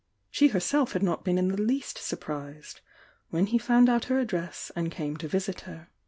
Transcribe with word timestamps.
She 0.31 0.47
herself 0.47 0.93
had 0.93 1.03
not 1.03 1.23
been 1.23 1.37
m 1.37 1.49
the 1.49 1.61
least 1.61 1.99
surprised 1.99 2.81
when 3.29 3.45
he 3.45 3.59
found 3.59 3.87
out 3.87 4.05
her 4.05 4.17
address 4.17 4.71
and 4.75 4.89
came 4.91 5.15
to 5.17 5.27
visit 5.27 5.61
her. 5.69 5.89